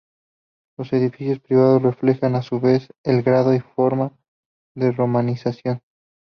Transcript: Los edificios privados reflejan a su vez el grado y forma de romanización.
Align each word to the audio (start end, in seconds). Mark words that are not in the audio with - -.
Los 0.79 0.93
edificios 0.93 1.39
privados 1.41 1.79
reflejan 1.83 2.33
a 2.33 2.41
su 2.41 2.59
vez 2.59 2.87
el 3.03 3.21
grado 3.21 3.53
y 3.53 3.59
forma 3.59 4.17
de 4.75 4.91
romanización. 4.91 5.81